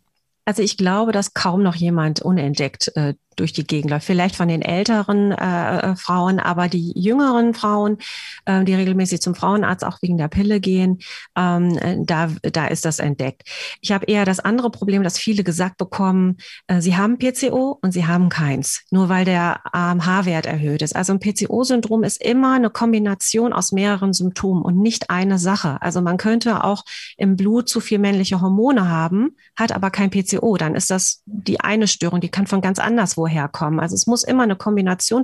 Also 0.45 0.61
ich 0.61 0.77
glaube, 0.77 1.11
dass 1.11 1.33
kaum 1.33 1.63
noch 1.63 1.75
jemand 1.75 2.21
unentdeckt 2.21 2.91
äh, 2.95 3.13
durch 3.35 3.53
die 3.53 3.65
Gegend 3.65 3.91
läuft. 3.91 4.05
Vielleicht 4.05 4.35
von 4.35 4.47
den 4.47 4.61
älteren 4.61 5.31
äh, 5.31 5.79
äh, 5.79 5.95
Frauen, 5.95 6.39
aber 6.39 6.67
die 6.67 6.93
jüngeren 6.95 7.53
Frauen, 7.53 7.97
äh, 8.45 8.63
die 8.63 8.73
regelmäßig 8.73 9.21
zum 9.21 9.35
Frauenarzt 9.35 9.85
auch 9.85 10.01
wegen 10.01 10.17
der 10.17 10.27
Pille 10.27 10.59
gehen, 10.59 10.99
ähm, 11.37 11.77
äh, 11.77 11.97
da, 11.99 12.29
da 12.41 12.67
ist 12.67 12.85
das 12.85 12.99
entdeckt. 12.99 13.43
Ich 13.81 13.91
habe 13.91 14.05
eher 14.05 14.25
das 14.25 14.39
andere 14.39 14.69
Problem, 14.69 15.03
dass 15.03 15.17
viele 15.17 15.43
gesagt 15.43 15.77
bekommen, 15.77 16.37
äh, 16.67 16.81
sie 16.81 16.95
haben 16.95 17.17
PCO 17.17 17.77
und 17.81 17.91
sie 17.91 18.05
haben 18.05 18.29
keins, 18.29 18.83
nur 18.91 19.09
weil 19.09 19.25
der 19.25 19.61
AMH-Wert 19.73 20.45
erhöht 20.45 20.81
ist. 20.81 20.95
Also 20.95 21.13
ein 21.13 21.19
PCO-Syndrom 21.19 22.03
ist 22.03 22.21
immer 22.21 22.53
eine 22.53 22.69
Kombination 22.69 23.53
aus 23.53 23.71
mehreren 23.71 24.13
Symptomen 24.13 24.61
und 24.63 24.77
nicht 24.79 25.09
eine 25.09 25.39
Sache. 25.39 25.81
Also 25.81 26.01
man 26.01 26.17
könnte 26.17 26.63
auch 26.63 26.83
im 27.17 27.35
Blut 27.35 27.69
zu 27.69 27.79
viel 27.79 27.99
männliche 27.99 28.41
Hormone 28.41 28.89
haben, 28.89 29.35
hat 29.55 29.71
aber 29.71 29.91
kein 29.91 30.09
PCO. 30.09 30.57
Dann 30.57 30.75
ist 30.75 30.89
das 30.89 31.21
die 31.25 31.59
eine 31.59 31.87
Störung, 31.87 32.21
die 32.21 32.29
kann 32.29 32.47
von 32.47 32.61
ganz 32.61 32.79
anders 32.79 33.17
woher 33.23 33.47
kommen. 33.47 33.79
Also 33.79 33.95
es 33.95 34.05
muss 34.07 34.23
immer 34.23 34.43
eine 34.43 34.55
Kombination 34.55 35.23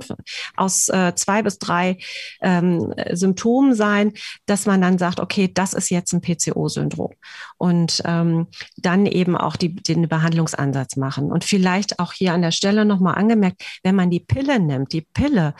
aus 0.56 0.88
äh, 0.88 1.14
zwei 1.14 1.42
bis 1.42 1.58
drei 1.58 1.98
ähm, 2.40 2.94
Symptomen 3.12 3.74
sein, 3.74 4.12
dass 4.46 4.66
man 4.66 4.80
dann 4.80 4.98
sagt, 4.98 5.20
okay, 5.20 5.50
das 5.52 5.74
ist 5.74 5.90
jetzt 5.90 6.12
ein 6.12 6.22
PCO-Syndrom. 6.22 7.12
Und 7.58 8.02
ähm, 8.06 8.46
dann 8.78 9.06
eben 9.06 9.36
auch 9.36 9.56
die, 9.56 9.74
den 9.74 10.08
Behandlungsansatz 10.08 10.96
machen. 10.96 11.30
Und 11.30 11.44
vielleicht 11.44 11.98
auch 11.98 12.12
hier 12.12 12.32
an 12.32 12.42
der 12.42 12.52
Stelle 12.52 12.84
nochmal 12.84 13.16
angemerkt, 13.16 13.62
wenn 13.82 13.94
man 13.94 14.10
die 14.10 14.20
Pille 14.20 14.58
nimmt, 14.58 14.92
die 14.92 15.02
Pille, 15.02 15.54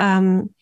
ähm, 0.00 0.53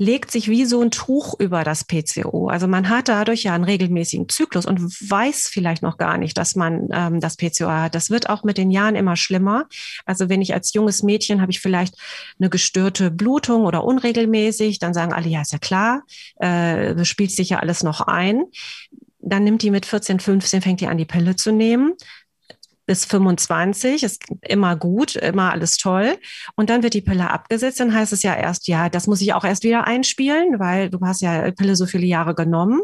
legt 0.00 0.30
sich 0.30 0.48
wie 0.48 0.64
so 0.64 0.80
ein 0.80 0.90
Tuch 0.90 1.38
über 1.38 1.62
das 1.62 1.84
PCO. 1.84 2.48
Also 2.48 2.66
man 2.66 2.88
hat 2.88 3.08
dadurch 3.08 3.42
ja 3.42 3.54
einen 3.54 3.64
regelmäßigen 3.64 4.30
Zyklus 4.30 4.64
und 4.64 4.80
weiß 4.80 5.48
vielleicht 5.48 5.82
noch 5.82 5.98
gar 5.98 6.16
nicht, 6.16 6.38
dass 6.38 6.56
man 6.56 6.88
ähm, 6.90 7.20
das 7.20 7.36
PCO 7.36 7.68
hat. 7.68 7.94
Das 7.94 8.08
wird 8.08 8.30
auch 8.30 8.42
mit 8.42 8.56
den 8.56 8.70
Jahren 8.70 8.94
immer 8.96 9.16
schlimmer. 9.16 9.66
Also 10.06 10.30
wenn 10.30 10.40
ich 10.40 10.54
als 10.54 10.72
junges 10.72 11.02
Mädchen 11.02 11.42
habe 11.42 11.52
ich 11.52 11.60
vielleicht 11.60 11.96
eine 12.38 12.48
gestörte 12.48 13.10
Blutung 13.10 13.66
oder 13.66 13.84
unregelmäßig, 13.84 14.78
dann 14.78 14.94
sagen 14.94 15.12
alle, 15.12 15.28
ja, 15.28 15.42
ist 15.42 15.52
ja 15.52 15.58
klar, 15.58 16.02
äh, 16.36 17.04
spielt 17.04 17.32
sich 17.32 17.50
ja 17.50 17.58
alles 17.58 17.82
noch 17.82 18.00
ein. 18.00 18.44
Dann 19.20 19.44
nimmt 19.44 19.60
die 19.60 19.70
mit 19.70 19.84
14, 19.84 20.18
15, 20.18 20.62
fängt 20.62 20.80
die 20.80 20.86
an, 20.86 20.96
die 20.96 21.04
Pille 21.04 21.36
zu 21.36 21.52
nehmen 21.52 21.92
bis 22.90 23.04
25, 23.04 24.02
ist 24.02 24.24
immer 24.42 24.74
gut, 24.74 25.14
immer 25.14 25.52
alles 25.52 25.76
toll. 25.76 26.18
Und 26.56 26.70
dann 26.70 26.82
wird 26.82 26.94
die 26.94 27.02
Pille 27.02 27.30
abgesetzt, 27.30 27.78
dann 27.78 27.94
heißt 27.94 28.12
es 28.12 28.24
ja 28.24 28.34
erst, 28.34 28.66
ja, 28.66 28.88
das 28.88 29.06
muss 29.06 29.20
ich 29.20 29.32
auch 29.32 29.44
erst 29.44 29.62
wieder 29.62 29.86
einspielen, 29.86 30.58
weil 30.58 30.90
du 30.90 30.98
hast 31.02 31.22
ja 31.22 31.52
Pille 31.52 31.76
so 31.76 31.86
viele 31.86 32.06
Jahre 32.06 32.34
genommen. 32.34 32.80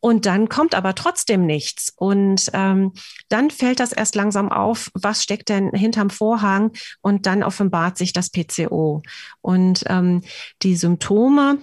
Und 0.00 0.26
dann 0.26 0.48
kommt 0.48 0.74
aber 0.74 0.96
trotzdem 0.96 1.46
nichts. 1.46 1.92
Und 1.94 2.50
ähm, 2.54 2.92
dann 3.28 3.50
fällt 3.50 3.78
das 3.78 3.92
erst 3.92 4.16
langsam 4.16 4.50
auf, 4.50 4.90
was 4.94 5.22
steckt 5.22 5.48
denn 5.48 5.70
hinterm 5.70 6.10
Vorhang? 6.10 6.72
Und 7.00 7.26
dann 7.26 7.44
offenbart 7.44 7.98
sich 7.98 8.12
das 8.12 8.30
PCO. 8.30 9.00
Und 9.42 9.84
ähm, 9.86 10.22
die 10.62 10.74
Symptome, 10.74 11.58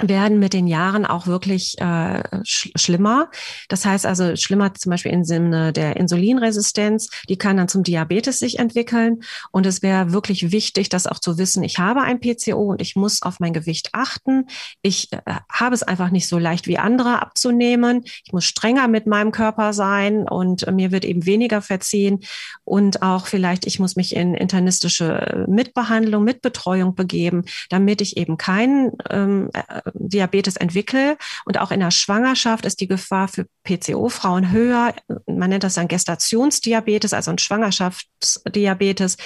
werden 0.00 0.38
mit 0.38 0.52
den 0.52 0.66
Jahren 0.66 1.06
auch 1.06 1.26
wirklich 1.26 1.76
äh, 1.78 2.22
sch 2.44 2.70
schlimmer. 2.76 3.30
Das 3.68 3.84
heißt 3.84 4.06
also 4.06 4.36
schlimmer 4.36 4.74
zum 4.74 4.90
Beispiel 4.90 5.12
im 5.12 5.24
Sinne 5.24 5.72
der 5.72 5.96
Insulinresistenz, 5.96 7.08
die 7.28 7.36
kann 7.36 7.56
dann 7.56 7.68
zum 7.68 7.82
Diabetes 7.82 8.38
sich 8.38 8.58
entwickeln. 8.58 9.22
Und 9.50 9.66
es 9.66 9.82
wäre 9.82 10.12
wirklich 10.12 10.52
wichtig, 10.52 10.88
das 10.88 11.06
auch 11.06 11.18
zu 11.18 11.38
wissen, 11.38 11.62
ich 11.62 11.78
habe 11.78 12.02
ein 12.02 12.20
PCO 12.20 12.70
und 12.70 12.80
ich 12.80 12.96
muss 12.96 13.22
auf 13.22 13.40
mein 13.40 13.52
Gewicht 13.52 13.90
achten. 13.92 14.46
Ich 14.82 15.12
äh, 15.12 15.18
habe 15.52 15.74
es 15.74 15.82
einfach 15.82 16.10
nicht 16.10 16.28
so 16.28 16.38
leicht 16.38 16.66
wie 16.66 16.78
andere 16.78 17.20
abzunehmen. 17.20 18.04
Ich 18.24 18.32
muss 18.32 18.44
strenger 18.44 18.88
mit 18.88 19.06
meinem 19.06 19.32
Körper 19.32 19.72
sein 19.72 20.28
und 20.28 20.64
äh, 20.64 20.72
mir 20.72 20.92
wird 20.92 21.04
eben 21.04 21.26
weniger 21.26 21.62
verziehen. 21.62 22.20
Und 22.64 23.02
auch 23.02 23.26
vielleicht, 23.26 23.66
ich 23.66 23.78
muss 23.78 23.96
mich 23.96 24.14
in 24.14 24.34
internistische 24.34 25.44
Mitbehandlung, 25.48 26.24
Mitbetreuung 26.24 26.94
begeben, 26.94 27.44
damit 27.70 28.00
ich 28.00 28.16
eben 28.16 28.36
keinen 28.36 28.92
ähm, 29.10 29.50
äh, 29.52 29.87
Diabetes 29.94 30.56
entwickle. 30.56 31.16
Und 31.44 31.58
auch 31.58 31.70
in 31.70 31.80
der 31.80 31.90
Schwangerschaft 31.90 32.64
ist 32.64 32.80
die 32.80 32.88
Gefahr 32.88 33.28
für 33.28 33.46
PCO-Frauen 33.64 34.50
höher. 34.50 34.94
Man 35.26 35.50
nennt 35.50 35.64
das 35.64 35.74
dann 35.74 35.88
Gestationsdiabetes, 35.88 37.12
also 37.12 37.30
ein 37.30 37.38
Schwangerschaftsdiabetes. 37.38 39.16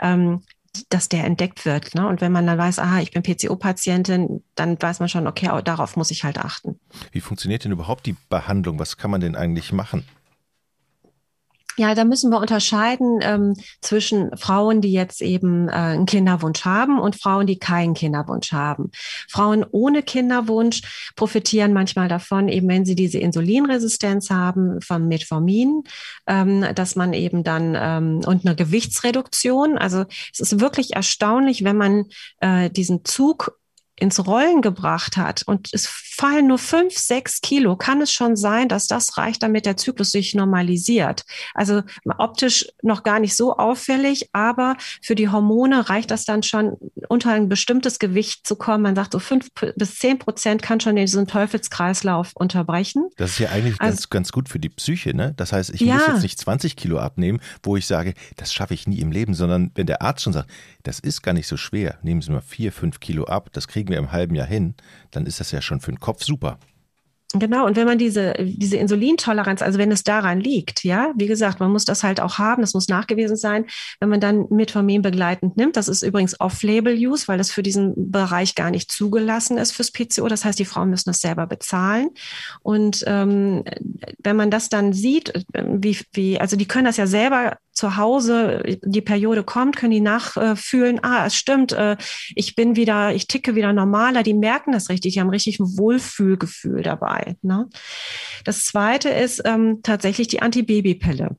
Ähm, 0.00 0.42
dass 0.88 1.08
der 1.08 1.24
entdeckt 1.24 1.66
wird. 1.66 1.94
Ne? 1.94 2.06
Und 2.06 2.20
wenn 2.20 2.32
man 2.32 2.46
dann 2.46 2.56
weiß, 2.56 2.78
aha, 2.78 3.00
ich 3.00 3.10
bin 3.10 3.22
PCO-Patientin, 3.22 4.42
dann 4.54 4.80
weiß 4.80 5.00
man 5.00 5.08
schon, 5.08 5.26
okay, 5.26 5.50
darauf 5.64 5.96
muss 5.96 6.10
ich 6.10 6.24
halt 6.24 6.38
achten. 6.38 6.80
Wie 7.10 7.20
funktioniert 7.20 7.64
denn 7.64 7.72
überhaupt 7.72 8.06
die 8.06 8.16
Behandlung? 8.30 8.78
Was 8.78 8.96
kann 8.96 9.10
man 9.10 9.20
denn 9.20 9.36
eigentlich 9.36 9.72
machen? 9.72 10.06
Ja, 11.76 11.94
da 11.94 12.04
müssen 12.04 12.30
wir 12.30 12.38
unterscheiden 12.38 13.20
ähm, 13.22 13.54
zwischen 13.80 14.36
Frauen, 14.36 14.80
die 14.82 14.92
jetzt 14.92 15.22
eben 15.22 15.68
äh, 15.68 15.72
einen 15.72 16.06
Kinderwunsch 16.06 16.64
haben 16.64 16.98
und 17.00 17.16
Frauen, 17.16 17.46
die 17.46 17.58
keinen 17.58 17.94
Kinderwunsch 17.94 18.52
haben. 18.52 18.90
Frauen 19.28 19.64
ohne 19.70 20.02
Kinderwunsch 20.02 21.12
profitieren 21.16 21.72
manchmal 21.72 22.08
davon, 22.08 22.48
eben 22.48 22.68
wenn 22.68 22.84
sie 22.84 22.94
diese 22.94 23.18
Insulinresistenz 23.18 24.28
haben 24.30 24.80
vom 24.82 25.08
Metformin, 25.08 25.84
ähm, 26.26 26.66
dass 26.74 26.94
man 26.94 27.14
eben 27.14 27.42
dann 27.42 27.74
ähm, 27.78 28.20
und 28.26 28.44
eine 28.44 28.54
Gewichtsreduktion. 28.54 29.78
Also 29.78 30.04
es 30.32 30.40
ist 30.40 30.60
wirklich 30.60 30.94
erstaunlich, 30.94 31.64
wenn 31.64 31.76
man 31.76 32.04
äh, 32.40 32.68
diesen 32.70 33.04
Zug 33.04 33.58
ins 33.96 34.26
Rollen 34.26 34.62
gebracht 34.62 35.16
hat 35.16 35.42
und 35.46 35.68
es 35.72 35.86
fallen 35.86 36.46
nur 36.46 36.58
fünf, 36.58 36.96
sechs 36.96 37.40
Kilo, 37.40 37.76
kann 37.76 38.00
es 38.00 38.12
schon 38.12 38.36
sein, 38.36 38.68
dass 38.68 38.86
das 38.86 39.16
reicht, 39.16 39.42
damit 39.42 39.66
der 39.66 39.76
Zyklus 39.76 40.10
sich 40.10 40.34
normalisiert. 40.34 41.24
Also 41.54 41.82
optisch 42.18 42.66
noch 42.82 43.02
gar 43.02 43.18
nicht 43.18 43.34
so 43.34 43.56
auffällig, 43.56 44.28
aber 44.32 44.76
für 45.02 45.14
die 45.14 45.28
Hormone 45.28 45.88
reicht 45.88 46.10
das 46.10 46.24
dann 46.24 46.42
schon, 46.42 46.76
unter 47.08 47.32
ein 47.32 47.48
bestimmtes 47.48 47.98
Gewicht 47.98 48.46
zu 48.46 48.56
kommen. 48.56 48.82
Man 48.82 48.94
sagt, 48.94 49.12
so 49.12 49.18
fünf 49.18 49.48
bis 49.76 49.98
zehn 49.98 50.18
Prozent 50.18 50.62
kann 50.62 50.80
schon 50.80 50.96
diesen 50.96 51.26
Teufelskreislauf 51.26 52.32
unterbrechen. 52.34 53.08
Das 53.16 53.30
ist 53.30 53.38
ja 53.38 53.50
eigentlich 53.50 53.80
also, 53.80 53.92
ganz, 53.92 54.10
ganz 54.10 54.32
gut 54.32 54.48
für 54.48 54.58
die 54.58 54.68
Psyche, 54.68 55.16
ne? 55.16 55.32
Das 55.36 55.52
heißt, 55.52 55.70
ich 55.70 55.80
ja. 55.80 55.94
muss 55.94 56.06
jetzt 56.08 56.22
nicht 56.22 56.38
20 56.38 56.76
Kilo 56.76 56.98
abnehmen, 56.98 57.40
wo 57.62 57.76
ich 57.76 57.86
sage, 57.86 58.14
das 58.36 58.52
schaffe 58.52 58.74
ich 58.74 58.86
nie 58.86 59.00
im 59.00 59.12
Leben, 59.12 59.34
sondern 59.34 59.70
wenn 59.74 59.86
der 59.86 60.02
Arzt 60.02 60.22
schon 60.22 60.32
sagt, 60.32 60.50
das 60.82 60.98
ist 60.98 61.22
gar 61.22 61.32
nicht 61.32 61.46
so 61.46 61.56
schwer, 61.56 61.98
nehmen 62.02 62.22
Sie 62.22 62.30
mal 62.30 62.42
vier, 62.42 62.72
fünf 62.72 63.00
Kilo 63.00 63.24
ab, 63.24 63.50
das 63.52 63.68
kriegen 63.68 63.81
wir 63.90 63.98
im 63.98 64.12
halben 64.12 64.34
Jahr 64.34 64.46
hin, 64.46 64.74
dann 65.10 65.26
ist 65.26 65.40
das 65.40 65.50
ja 65.50 65.60
schon 65.62 65.80
für 65.80 65.92
den 65.92 66.00
Kopf 66.00 66.22
super. 66.22 66.58
Genau, 67.34 67.64
und 67.66 67.76
wenn 67.76 67.86
man 67.86 67.96
diese, 67.96 68.34
diese 68.38 68.76
Insulintoleranz, 68.76 69.62
also 69.62 69.78
wenn 69.78 69.90
es 69.90 70.02
daran 70.02 70.38
liegt, 70.38 70.84
ja, 70.84 71.12
wie 71.16 71.26
gesagt, 71.26 71.60
man 71.60 71.72
muss 71.72 71.86
das 71.86 72.02
halt 72.02 72.20
auch 72.20 72.38
haben, 72.38 72.60
das 72.60 72.74
muss 72.74 72.88
nachgewiesen 72.88 73.36
sein, 73.36 73.64
wenn 74.00 74.10
man 74.10 74.20
dann 74.20 74.46
Metformin 74.50 75.00
begleitend 75.00 75.56
nimmt, 75.56 75.78
das 75.78 75.88
ist 75.88 76.02
übrigens 76.02 76.38
Off-Label-Use, 76.40 77.28
weil 77.28 77.38
das 77.38 77.50
für 77.50 77.62
diesen 77.62 78.10
Bereich 78.10 78.54
gar 78.54 78.70
nicht 78.70 78.92
zugelassen 78.92 79.56
ist 79.56 79.72
fürs 79.72 79.92
PCO, 79.92 80.28
das 80.28 80.44
heißt, 80.44 80.58
die 80.58 80.66
Frauen 80.66 80.90
müssen 80.90 81.08
das 81.08 81.20
selber 81.20 81.46
bezahlen. 81.46 82.10
Und 82.60 83.02
ähm, 83.06 83.64
wenn 84.18 84.36
man 84.36 84.50
das 84.50 84.68
dann 84.68 84.92
sieht, 84.92 85.32
wie, 85.54 85.98
wie, 86.12 86.38
also 86.38 86.56
die 86.56 86.68
können 86.68 86.84
das 86.84 86.98
ja 86.98 87.06
selber 87.06 87.56
zu 87.72 87.96
Hause 87.96 88.62
die 88.82 89.00
Periode 89.00 89.42
kommt, 89.44 89.76
können 89.76 89.92
die 89.92 90.00
nachfühlen, 90.00 91.02
ah, 91.02 91.26
es 91.26 91.36
stimmt, 91.36 91.72
äh, 91.72 91.96
ich 92.34 92.54
bin 92.54 92.76
wieder, 92.76 93.14
ich 93.14 93.26
ticke 93.26 93.54
wieder 93.54 93.72
normaler, 93.72 94.22
die 94.22 94.34
merken 94.34 94.72
das 94.72 94.88
richtig, 94.88 95.14
die 95.14 95.20
haben 95.20 95.30
richtig 95.30 95.58
ein 95.58 95.78
Wohlfühlgefühl 95.78 96.82
dabei. 96.82 97.36
Ne? 97.42 97.68
Das 98.44 98.64
zweite 98.64 99.08
ist 99.08 99.42
ähm, 99.44 99.80
tatsächlich 99.82 100.28
die 100.28 100.42
Antibabypille 100.42 101.36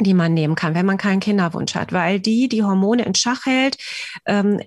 die 0.00 0.14
man 0.14 0.34
nehmen 0.34 0.54
kann, 0.54 0.74
wenn 0.74 0.86
man 0.86 0.98
keinen 0.98 1.20
Kinderwunsch 1.20 1.74
hat, 1.74 1.92
weil 1.92 2.18
die 2.18 2.48
die 2.48 2.62
Hormone 2.62 3.04
in 3.04 3.14
Schach 3.14 3.46
hält, 3.46 3.78
ähm, 4.26 4.60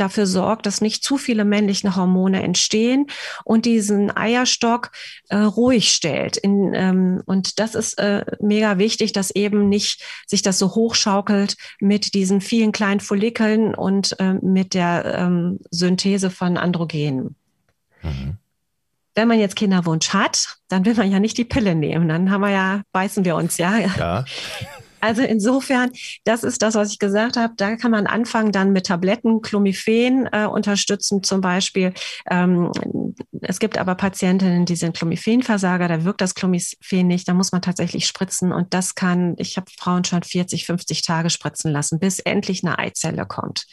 dafür 0.00 0.26
sorgt, 0.26 0.66
dass 0.66 0.80
nicht 0.80 1.04
zu 1.04 1.18
viele 1.18 1.44
männliche 1.44 1.96
Hormone 1.96 2.42
entstehen 2.42 3.06
und 3.44 3.66
diesen 3.66 4.14
Eierstock 4.16 4.90
äh, 5.28 5.36
ruhig 5.36 5.92
stellt. 5.92 6.36
In, 6.36 6.72
ähm, 6.74 7.22
und 7.26 7.58
das 7.58 7.74
ist 7.74 7.98
äh, 7.98 8.24
mega 8.40 8.78
wichtig, 8.78 9.12
dass 9.12 9.30
eben 9.30 9.68
nicht 9.68 10.02
sich 10.26 10.42
das 10.42 10.58
so 10.58 10.74
hochschaukelt 10.74 11.56
mit 11.80 12.14
diesen 12.14 12.40
vielen 12.40 12.72
kleinen 12.72 13.00
Follikeln 13.00 13.74
und 13.74 14.18
äh, 14.18 14.34
mit 14.34 14.74
der 14.74 15.04
ähm, 15.16 15.60
Synthese 15.70 16.30
von 16.30 16.56
Androgenen. 16.56 17.36
Mhm. 18.02 18.38
Wenn 19.14 19.28
man 19.28 19.40
jetzt 19.40 19.56
Kinderwunsch 19.56 20.10
hat, 20.10 20.58
dann 20.68 20.84
will 20.84 20.94
man 20.94 21.10
ja 21.10 21.18
nicht 21.18 21.36
die 21.38 21.44
Pille 21.44 21.74
nehmen. 21.74 22.08
Dann 22.08 22.30
haben 22.30 22.40
wir 22.40 22.50
ja, 22.50 22.82
beißen 22.92 23.24
wir 23.24 23.34
uns 23.34 23.58
ja. 23.58 23.78
Ja. 23.78 24.24
Also 25.00 25.22
insofern, 25.22 25.90
das 26.24 26.44
ist 26.44 26.62
das, 26.62 26.74
was 26.74 26.92
ich 26.92 26.98
gesagt 26.98 27.36
habe. 27.36 27.54
Da 27.56 27.76
kann 27.76 27.90
man 27.90 28.06
anfangen 28.06 28.52
dann 28.52 28.72
mit 28.72 28.86
Tabletten, 28.86 29.40
Clomiphen 29.42 30.28
äh, 30.32 30.46
unterstützen 30.46 31.22
zum 31.22 31.40
Beispiel. 31.40 31.92
Ähm, 32.30 32.72
es 33.42 33.58
gibt 33.58 33.78
aber 33.78 33.94
Patientinnen, 33.94 34.64
die 34.64 34.76
sind 34.76 34.96
Clomiphenversager, 34.96 35.88
da 35.88 36.04
wirkt 36.04 36.20
das 36.20 36.34
Clomiphen 36.34 37.06
nicht, 37.06 37.28
da 37.28 37.34
muss 37.34 37.52
man 37.52 37.62
tatsächlich 37.62 38.06
spritzen 38.06 38.52
und 38.52 38.74
das 38.74 38.94
kann, 38.94 39.34
ich 39.38 39.56
habe 39.56 39.70
Frauen 39.78 40.04
schon 40.04 40.22
40, 40.22 40.66
50 40.66 41.02
Tage 41.02 41.30
spritzen 41.30 41.72
lassen, 41.72 41.98
bis 41.98 42.18
endlich 42.18 42.64
eine 42.64 42.78
Eizelle 42.78 43.26
kommt 43.26 43.66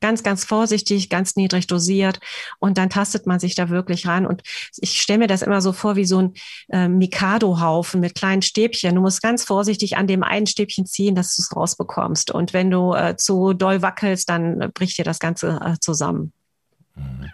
ganz, 0.00 0.22
ganz 0.22 0.44
vorsichtig, 0.44 1.08
ganz 1.08 1.36
niedrig 1.36 1.66
dosiert 1.66 2.20
und 2.58 2.78
dann 2.78 2.90
tastet 2.90 3.26
man 3.26 3.40
sich 3.40 3.54
da 3.54 3.68
wirklich 3.68 4.06
ran. 4.06 4.26
Und 4.26 4.42
ich 4.76 5.00
stelle 5.00 5.20
mir 5.20 5.26
das 5.26 5.42
immer 5.42 5.60
so 5.60 5.72
vor 5.72 5.96
wie 5.96 6.04
so 6.04 6.18
ein 6.18 6.34
äh, 6.68 6.88
Mikado-Haufen 6.88 8.00
mit 8.00 8.14
kleinen 8.14 8.42
Stäbchen. 8.42 8.94
Du 8.94 9.00
musst 9.00 9.22
ganz 9.22 9.44
vorsichtig 9.44 9.96
an 9.96 10.06
dem 10.06 10.22
einen 10.22 10.46
Stäbchen 10.46 10.86
ziehen, 10.86 11.14
dass 11.14 11.36
du 11.36 11.42
es 11.42 11.54
rausbekommst. 11.54 12.30
Und 12.30 12.52
wenn 12.52 12.70
du 12.70 12.94
äh, 12.94 13.16
zu 13.16 13.52
doll 13.52 13.82
wackelst, 13.82 14.28
dann 14.28 14.70
bricht 14.72 14.98
dir 14.98 15.04
das 15.04 15.18
Ganze 15.18 15.60
äh, 15.64 15.76
zusammen. 15.80 16.32
Mhm. 16.94 17.30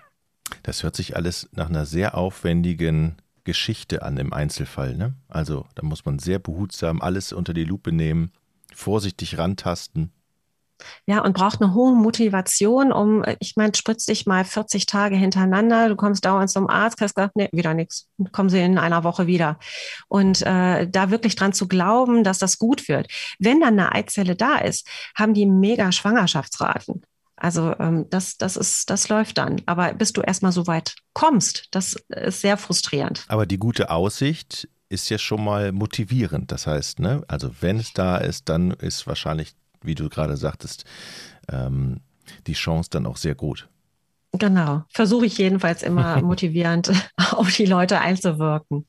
Das 0.63 0.83
hört 0.83 0.97
sich 0.97 1.17
alles 1.17 1.49
nach 1.53 1.69
einer 1.69 1.87
sehr 1.87 2.17
aufwendigen 2.17 3.17
Geschichte 3.45 4.03
an 4.03 4.17
im 4.19 4.33
Einzelfall. 4.33 4.97
Ne? 4.97 5.15
Also 5.29 5.67
da 5.75 5.83
muss 5.83 6.05
man 6.05 6.19
sehr 6.19 6.39
behutsam 6.39 7.01
alles 7.01 7.33
unter 7.33 7.55
die 7.55 7.65
Lupe 7.65 7.93
nehmen, 7.93 8.33
vorsichtig 8.75 9.39
rantasten. 9.39 10.13
Ja, 11.07 11.23
und 11.23 11.35
braucht 11.35 11.63
eine 11.63 11.75
hohe 11.75 11.95
Motivation, 11.95 12.93
um, 12.93 13.25
ich 13.41 13.57
meine, 13.57 13.75
spritz 13.75 14.07
dich 14.07 14.27
mal 14.27 14.45
40 14.45 14.87
Tage 14.87 15.17
hintereinander, 15.17 15.89
du 15.89 15.97
kommst 15.97 16.25
dauernd 16.25 16.51
zum 16.51 16.69
Arzt, 16.69 17.01
hast 17.01 17.15
gesagt, 17.15 17.37
nee, 17.37 17.49
wieder 17.53 17.75
nichts, 17.75 18.09
kommen 18.33 18.49
sie 18.49 18.61
in 18.61 18.79
einer 18.79 19.05
Woche 19.05 19.27
wieder. 19.27 19.59
Und 20.09 20.43
äh, 20.43 20.89
da 20.89 21.11
wirklich 21.11 21.37
dran 21.37 21.53
zu 21.53 21.69
glauben, 21.69 22.25
dass 22.25 22.39
das 22.39 22.59
gut 22.59 22.89
wird. 22.89 23.09
Wenn 23.39 23.61
dann 23.61 23.79
eine 23.79 23.93
Eizelle 23.93 24.37
da 24.37 24.59
ist, 24.59 24.89
haben 25.17 25.35
die 25.35 25.47
mega 25.47 25.93
Schwangerschaftsraten. 25.93 27.03
Also 27.37 27.75
ähm, 27.79 28.07
das, 28.11 28.39
das 28.39 28.57
ist, 28.57 28.89
das 28.89 29.09
läuft 29.09 29.39
dann. 29.39 29.61
Aber 29.67 29.93
bis 29.93 30.13
du 30.13 30.23
erstmal 30.23 30.53
so 30.53 30.67
weit 30.67 30.95
kommst, 31.13 31.69
das 31.71 31.97
ist 32.09 32.41
sehr 32.41 32.57
frustrierend. 32.57 33.25
Aber 33.29 33.47
die 33.47 33.59
gute 33.59 33.91
Aussicht 33.91 34.69
ist 34.89 35.09
ja 35.11 35.19
schon 35.19 35.45
mal 35.45 35.73
motivierend. 35.73 36.51
Das 36.53 36.67
heißt, 36.67 37.01
ne, 37.01 37.23
also 37.29 37.51
wenn 37.61 37.79
es 37.79 37.93
da 37.93 38.17
ist, 38.17 38.49
dann 38.49 38.71
ist 38.71 39.07
wahrscheinlich 39.07 39.55
wie 39.83 39.95
du 39.95 40.09
gerade 40.09 40.37
sagtest, 40.37 40.85
ähm, 41.51 42.01
die 42.47 42.55
Chance 42.55 42.91
dann 42.91 43.07
auch 43.07 43.17
sehr 43.17 43.35
gut. 43.35 43.69
Genau. 44.33 44.85
Versuche 44.89 45.27
ich 45.27 45.39
jedenfalls 45.39 45.83
immer 45.83 46.21
motivierend 46.23 46.93
auf 47.33 47.55
die 47.55 47.67
Leute 47.67 48.01
einzuwirken. 48.01 48.87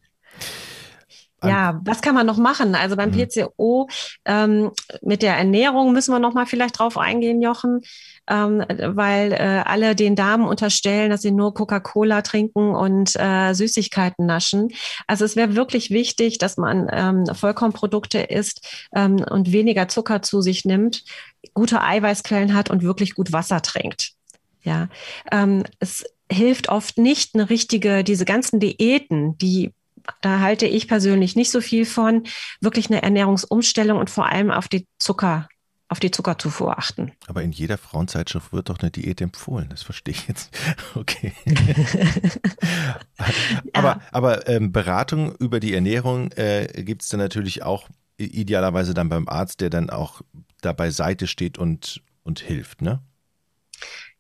Ja, 1.44 1.79
was 1.84 2.01
kann 2.01 2.15
man 2.15 2.25
noch 2.25 2.38
machen? 2.38 2.74
Also 2.74 2.96
beim 2.96 3.12
mhm. 3.12 3.27
PCO 3.27 3.88
ähm, 4.25 4.72
mit 5.03 5.22
der 5.22 5.38
Ernährung 5.38 5.94
müssen 5.94 6.12
wir 6.12 6.20
noch 6.20 6.34
mal 6.34 6.48
vielleicht 6.48 6.79
drauf 6.79 6.98
eingehen, 6.98 7.44
Jochen, 7.44 7.82
ähm, 8.27 8.63
weil 8.67 9.34
äh, 9.34 9.62
alle 9.63 9.96
den 9.96 10.15
Damen 10.15 10.48
unterstellen, 10.48 11.12
dass 11.12 11.22
sie 11.22 11.32
nur 11.32 11.53
Coca-Cola 11.53 12.24
trinken 12.24 12.74
und 12.74 13.15
äh, 13.15 13.53
Süßigkeiten 13.53 14.25
naschen. 14.25 14.70
Also 15.06 15.25
es 15.25 15.36
wäre 15.36 15.56
wirklich 15.56 15.91
wichtig, 15.91 16.39
dass 16.39 16.58
man 16.58 16.88
ähm, 16.91 17.25
Vollkornprodukte 17.32 18.20
isst 18.20 18.88
ähm, 18.96 19.17
und 19.17 19.51
weniger 19.51 19.88
Zucker 19.88 20.24
zu 20.24 20.41
sich 20.41 20.65
nimmt, 20.65 21.03
gute 21.53 21.84
Eiweißquellen 21.84 22.56
hat 22.56 22.72
und 22.72 22.82
wirklich 22.82 23.13
gut 23.13 23.32
Wasser 23.32 23.62
trinkt. 23.62 24.13
Ja, 24.63 24.89
ähm, 25.32 25.63
es 25.79 26.03
hilft 26.32 26.70
oft 26.70 26.98
nicht 26.98 27.36
eine 27.36 27.50
richtige, 27.50 28.03
diese 28.03 28.25
ganzen 28.25 28.60
Diäten, 28.60 29.38
die 29.38 29.72
da 30.21 30.39
halte 30.39 30.65
ich 30.65 30.87
persönlich 30.87 31.35
nicht 31.35 31.51
so 31.51 31.61
viel 31.61 31.85
von, 31.85 32.23
wirklich 32.61 32.89
eine 32.89 33.01
Ernährungsumstellung 33.01 33.99
und 33.99 34.09
vor 34.09 34.27
allem 34.27 34.51
auf 34.51 34.67
die 34.67 34.87
Zucker 34.99 35.47
auf 35.89 35.99
die 35.99 36.11
Zuckerzufuhr 36.11 36.77
achten. 36.77 37.13
Aber 37.27 37.43
in 37.43 37.51
jeder 37.51 37.77
Frauenzeitschrift 37.77 38.51
wird 38.51 38.69
doch 38.69 38.79
eine 38.79 38.91
Diät 38.91 39.21
empfohlen. 39.21 39.69
Das 39.69 39.83
verstehe 39.83 40.13
ich 40.13 40.27
jetzt. 40.27 40.51
Okay. 40.95 41.31
aber 43.73 43.87
ja. 43.87 44.01
aber 44.11 44.47
ähm, 44.47 44.71
Beratung 44.71 45.35
über 45.35 45.59
die 45.59 45.73
Ernährung 45.73 46.31
äh, 46.33 46.67
gibt 46.83 47.03
es 47.03 47.09
dann 47.09 47.19
natürlich 47.19 47.63
auch 47.63 47.87
idealerweise 48.17 48.93
dann 48.93 49.09
beim 49.09 49.27
Arzt, 49.27 49.61
der 49.61 49.69
dann 49.69 49.89
auch 49.89 50.21
da 50.61 50.73
beiseite 50.73 51.27
steht 51.27 51.57
und, 51.57 52.01
und 52.23 52.39
hilft, 52.39 52.81
ne? 52.81 53.01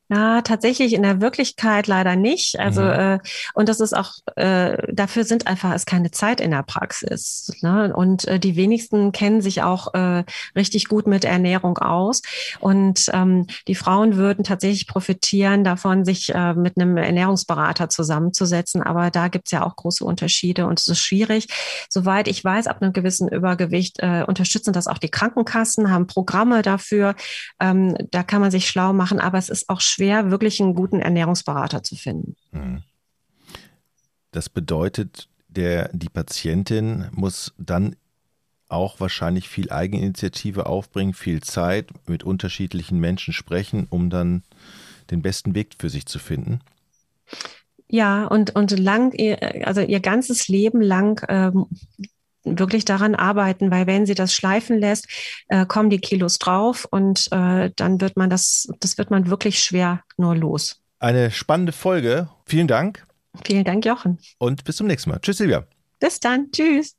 Ja, 0.09 0.41
tatsächlich 0.41 0.93
in 0.93 1.03
der 1.03 1.19
Wirklichkeit 1.19 1.85
leider 1.87 2.15
nicht. 2.15 2.57
Also 2.59 2.81
mhm. 2.81 2.87
äh, 2.87 3.19
und 3.53 3.67
das 3.67 3.81
ist 3.81 3.93
auch 3.93 4.13
äh, 4.37 4.93
dafür 4.93 5.25
sind 5.25 5.47
einfach 5.47 5.75
ist 5.75 5.85
keine 5.85 6.11
Zeit 6.11 6.39
in 6.39 6.51
der 6.51 6.63
Praxis. 6.63 7.51
Ne? 7.61 7.93
Und 7.93 8.25
äh, 8.25 8.39
die 8.39 8.55
wenigsten 8.55 9.11
kennen 9.11 9.41
sich 9.41 9.63
auch 9.63 9.93
äh, 9.93 10.23
richtig 10.55 10.87
gut 10.87 11.07
mit 11.07 11.25
Ernährung 11.25 11.77
aus. 11.79 12.21
Und 12.61 13.07
ähm, 13.11 13.47
die 13.67 13.75
Frauen 13.75 14.15
würden 14.15 14.45
tatsächlich 14.45 14.87
profitieren 14.87 15.65
davon, 15.65 16.05
sich 16.05 16.33
äh, 16.33 16.53
mit 16.53 16.79
einem 16.79 16.95
Ernährungsberater 16.95 17.89
zusammenzusetzen. 17.89 18.81
Aber 18.81 19.11
da 19.11 19.27
gibt's 19.27 19.51
ja 19.51 19.65
auch 19.65 19.75
große 19.75 20.05
Unterschiede 20.05 20.67
und 20.67 20.79
es 20.79 20.87
ist 20.87 20.99
schwierig. 20.99 21.47
Soweit 21.89 22.29
ich 22.29 22.41
weiß, 22.41 22.67
ab 22.67 22.81
einem 22.81 22.93
gewissen 22.93 23.27
Übergewicht 23.27 23.97
äh, 23.99 24.23
unterstützen 24.25 24.71
das 24.71 24.87
auch 24.87 24.99
die 24.99 25.09
Krankenkassen, 25.09 25.91
haben 25.91 26.07
Programme 26.07 26.61
dafür. 26.61 27.13
Ähm, 27.59 27.97
da 28.11 28.23
kann 28.23 28.39
man 28.39 28.51
sich 28.51 28.69
schlau 28.69 28.93
machen, 28.93 29.19
aber 29.19 29.37
es 29.37 29.49
ist 29.49 29.67
auch 29.67 29.81
schwierig 29.81 29.96
schwer, 29.97 30.29
wirklich 30.29 30.61
einen 30.61 30.75
guten 30.75 30.99
Ernährungsberater 30.99 31.81
zu 31.81 31.95
finden. 31.95 32.35
Mhm. 32.51 32.83
Das 34.31 34.49
bedeutet, 34.49 35.27
der, 35.47 35.89
die 35.91 36.09
Patientin 36.09 37.07
muss 37.11 37.53
dann 37.57 37.95
auch 38.69 38.99
wahrscheinlich 38.99 39.49
viel 39.49 39.71
Eigeninitiative 39.71 40.67
aufbringen, 40.67 41.13
viel 41.13 41.41
Zeit 41.41 41.89
mit 42.07 42.23
unterschiedlichen 42.23 42.99
Menschen 42.99 43.33
sprechen, 43.33 43.87
um 43.89 44.09
dann 44.09 44.43
den 45.09 45.21
besten 45.21 45.55
Weg 45.55 45.75
für 45.79 45.89
sich 45.89 46.05
zu 46.05 46.19
finden. 46.19 46.59
Ja, 47.89 48.25
und, 48.25 48.55
und 48.55 48.77
lang, 48.77 49.13
also 49.63 49.81
ihr 49.81 50.01
ganzes 50.01 50.47
Leben 50.47 50.81
lang 50.81 51.25
ähm, 51.29 51.67
wirklich 52.55 52.85
daran 52.85 53.15
arbeiten, 53.15 53.71
weil 53.71 53.87
wenn 53.87 54.05
sie 54.05 54.15
das 54.15 54.33
schleifen 54.33 54.77
lässt, 54.79 55.07
äh, 55.49 55.65
kommen 55.65 55.89
die 55.89 55.99
Kilos 55.99 56.39
drauf 56.39 56.87
und 56.89 57.27
äh, 57.31 57.71
dann 57.75 58.01
wird 58.01 58.17
man 58.17 58.29
das, 58.29 58.67
das 58.79 58.97
wird 58.97 59.11
man 59.11 59.29
wirklich 59.29 59.59
schwer 59.59 60.03
nur 60.17 60.35
los. 60.35 60.81
Eine 60.99 61.31
spannende 61.31 61.71
Folge. 61.71 62.29
Vielen 62.45 62.67
Dank. 62.67 63.05
Vielen 63.45 63.63
Dank, 63.63 63.85
Jochen. 63.85 64.17
Und 64.39 64.63
bis 64.63 64.77
zum 64.77 64.87
nächsten 64.87 65.11
Mal. 65.11 65.19
Tschüss, 65.19 65.37
Silvia. 65.37 65.65
Bis 65.99 66.19
dann. 66.19 66.51
Tschüss. 66.51 66.95